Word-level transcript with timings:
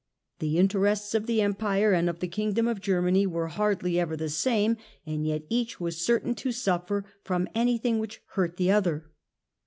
The 0.39 0.57
interests 0.57 1.13
of 1.13 1.27
the 1.27 1.43
Em 1.43 1.53
pire 1.53 1.93
and 1.93 2.09
of 2.09 2.21
the 2.21 2.27
Kingdom 2.27 2.67
of 2.67 2.81
Germany 2.81 3.27
were 3.27 3.49
hardly 3.49 3.99
ever 3.99 4.17
the 4.17 4.29
same, 4.29 4.77
and 5.05 5.27
yet 5.27 5.43
each 5.47 5.79
was 5.79 6.03
certain 6.03 6.33
to 6.37 6.51
suffer 6.51 7.05
from 7.23 7.47
any 7.53 7.77
thing 7.77 7.99
which 7.99 8.19
hurt 8.29 8.57
the 8.57 8.71
other. 8.71 9.11